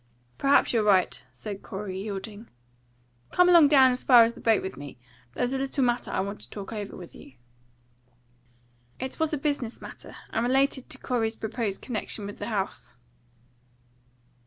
"Perhaps 0.39 0.73
you're 0.73 0.81
right," 0.81 1.23
said 1.31 1.61
Corey, 1.61 2.01
yielding. 2.01 2.47
"Come 3.29 3.49
along 3.49 3.67
down 3.67 3.91
as 3.91 4.03
far 4.03 4.23
as 4.23 4.33
the 4.33 4.41
boat 4.41 4.63
with 4.63 4.75
me. 4.75 4.97
There's 5.35 5.53
a 5.53 5.59
little 5.59 5.83
matter 5.83 6.09
I 6.09 6.21
want 6.21 6.39
to 6.41 6.49
talk 6.49 6.73
over 6.73 6.97
with 6.97 7.13
you." 7.13 7.33
It 8.99 9.19
was 9.19 9.31
a 9.31 9.37
business 9.37 9.79
matter, 9.79 10.15
and 10.31 10.43
related 10.43 10.89
to 10.89 10.97
Corey's 10.97 11.35
proposed 11.35 11.83
connection 11.83 12.25
with 12.25 12.39
the 12.39 12.47
house. 12.47 12.93